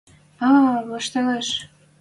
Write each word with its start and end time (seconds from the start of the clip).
—А-а, 0.47 0.71
ваштылеш!.. 0.89 1.47